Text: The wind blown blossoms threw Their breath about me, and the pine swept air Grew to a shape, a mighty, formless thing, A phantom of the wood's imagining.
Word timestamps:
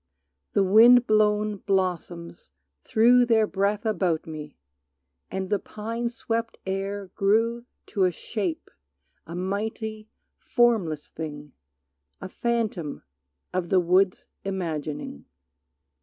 The 0.53 0.63
wind 0.63 1.05
blown 1.05 1.57
blossoms 1.57 2.49
threw 2.83 3.23
Their 3.23 3.45
breath 3.45 3.85
about 3.85 4.25
me, 4.25 4.57
and 5.29 5.51
the 5.51 5.59
pine 5.59 6.09
swept 6.09 6.57
air 6.65 7.11
Grew 7.13 7.65
to 7.85 8.05
a 8.05 8.11
shape, 8.11 8.71
a 9.27 9.35
mighty, 9.35 10.09
formless 10.39 11.09
thing, 11.09 11.51
A 12.19 12.27
phantom 12.29 13.03
of 13.53 13.69
the 13.69 13.79
wood's 13.79 14.25
imagining. 14.43 15.25